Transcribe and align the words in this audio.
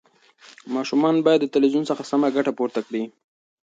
ماشومان 0.75 1.15
باید 1.25 1.39
د 1.43 1.51
تلویزیون 1.55 1.83
څخه 1.89 2.03
سمه 2.11 2.27
ګټه 2.35 2.51
پورته 2.57 2.79
کړي. 2.87 3.03